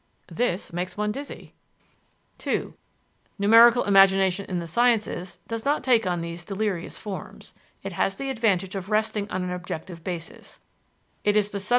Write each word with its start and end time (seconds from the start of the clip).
This 0.31 0.73
makes 0.73 0.97
one 0.97 1.11
dizzy. 1.11 1.53
(2) 2.39 2.73
Numerical 3.37 3.83
imagination 3.83 4.47
in 4.49 4.57
the 4.57 4.65
sciences 4.65 5.37
does 5.47 5.63
not 5.63 5.83
take 5.83 6.07
on 6.07 6.21
these 6.21 6.43
delirious 6.43 6.97
forms; 6.97 7.53
it 7.83 7.93
has 7.93 8.15
the 8.15 8.31
advantage 8.31 8.73
of 8.73 8.89
resting 8.89 9.29
on 9.29 9.43
an 9.43 9.51
objective 9.51 10.03
basis: 10.03 10.59
it 11.23 11.35
is 11.35 11.35
the 11.35 11.35
substitute 11.35 11.35
of 11.35 11.35
an 11.35 11.35
unrepresentable 11.35 11.53
reality. 11.63 11.69